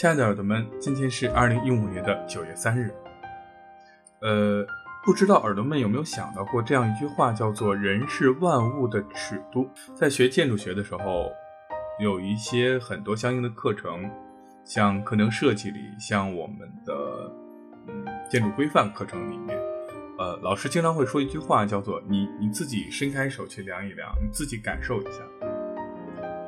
[0.00, 2.90] 亲爱的耳朵们，今天是二零一五年的九月三日。
[4.22, 4.64] 呃，
[5.04, 9.68] 不知道耳朵们有没有想到过这样一句话，叫做“人是万物的尺度”。
[9.94, 11.30] 在学建筑学的时候，
[12.02, 14.10] 有一些很多相应的课程，
[14.64, 17.30] 像课程设计里，像我们的
[17.86, 19.54] 嗯建筑规范课程里面，
[20.18, 25.18] 呃，老师经常会说一句话，叫做“你你自己伸开手去量一量，你自己感受一下”。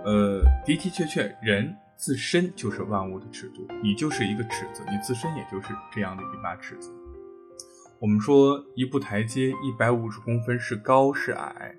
[0.09, 1.77] 呃，的的确确，人。
[2.03, 6.93] 自身就是万物的尺度，你就是一个尺子，你自身也就是这样的一把尺子。
[8.01, 11.73] 我们说一步台阶一百五十公分是高是矮，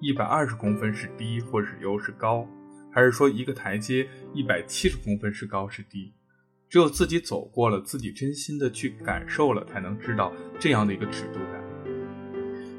[0.00, 2.44] 一百二十公分是低或是优是高，
[2.90, 6.12] 还是说一个台阶一百七十公分是高是低？
[6.68, 11.62] 只有自己走过了，自己真心的去感受了，才能知道这样的一个尺度感。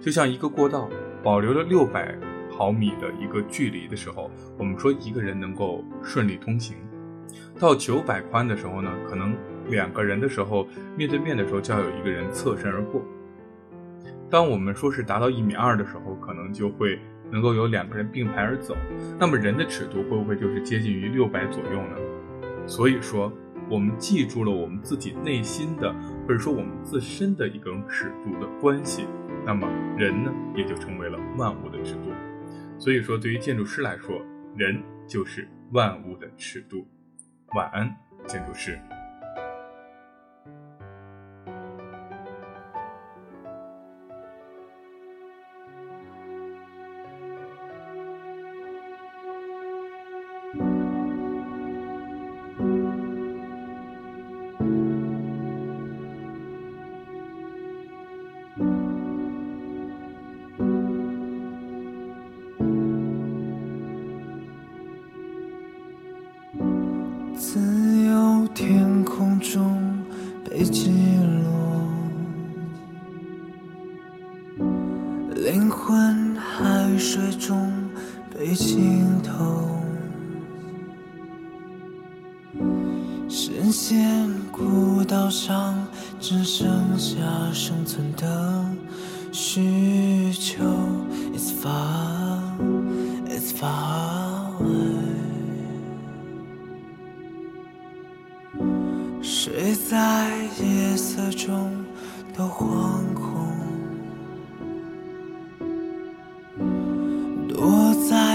[0.01, 0.89] 就像一个过道
[1.23, 2.13] 保留了六百。
[2.51, 6.75] 毫米的一个距离的时候，我们说一个人能够顺利通行；
[7.59, 9.35] 到九百宽的时候呢，可能
[9.69, 13.01] 两个人的时候面对面的时候就要有一个人侧身而过。
[14.29, 16.99] 当我们说是达到一米二的时候，可能就会
[17.29, 18.75] 能够有两个人并排而走。
[19.19, 21.97] 那么人的尺度会不会就是接近于六百左右呢？
[22.65, 23.31] 所以说，
[23.69, 25.93] 我们记住了我们自己内心的，
[26.27, 29.05] 或者说我们自身的一种尺度的关系，
[29.45, 32.11] 那么人呢也就成为了万物的尺度。
[32.81, 34.25] 所以说，对于建筑师来说，
[34.57, 36.87] 人就是万物的尺度。
[37.53, 38.75] 晚安，建筑师。
[78.51, 79.79] 被浸透，
[83.29, 85.87] 深陷孤岛上，
[86.19, 87.15] 只剩下
[87.53, 88.65] 生存的
[89.31, 90.65] 需求。
[91.33, 92.41] It's far,
[93.25, 94.99] it's far away。
[99.21, 100.29] 睡在
[100.61, 101.71] 夜色中
[102.35, 103.10] 的惶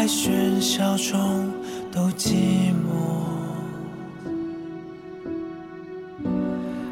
[0.07, 1.51] 喧嚣中
[1.91, 3.27] 都寂寞，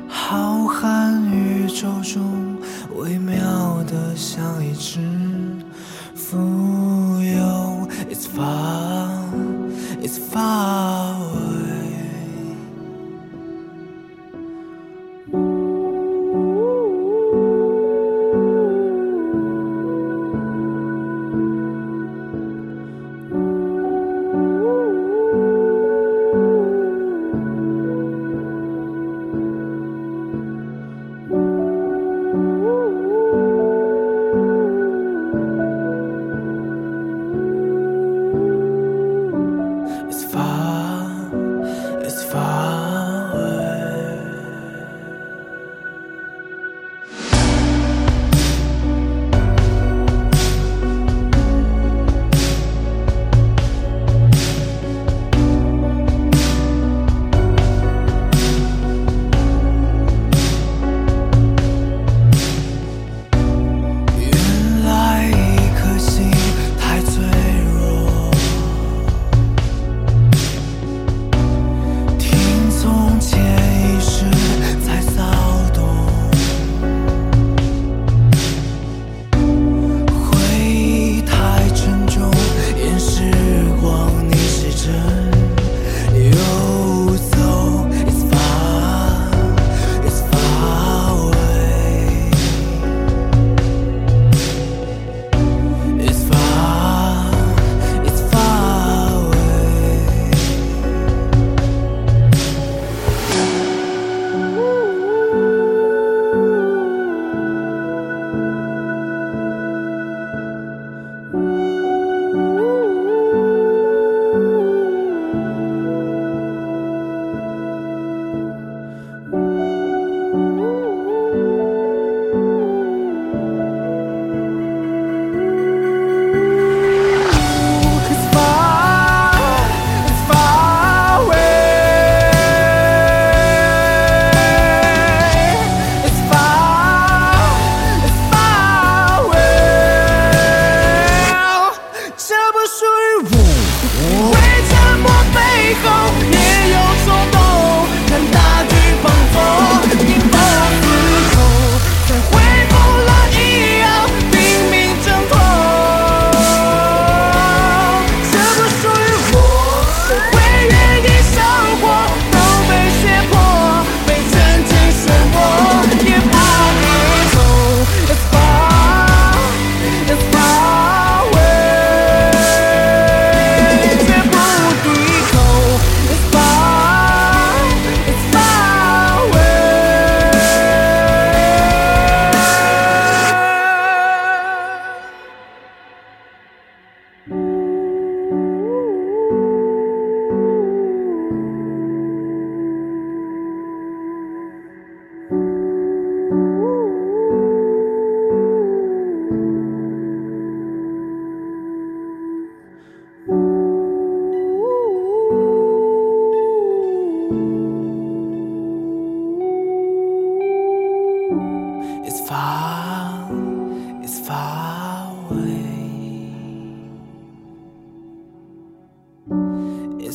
[0.08, 2.56] 浩瀚宇宙中
[2.96, 4.98] 微妙的像一只
[6.16, 6.36] 蜉
[7.22, 7.88] 蝣。
[8.10, 9.08] It's far,
[10.02, 10.73] it's far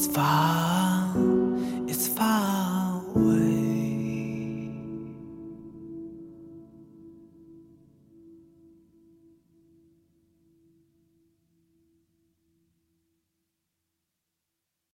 [0.10, 0.49] far.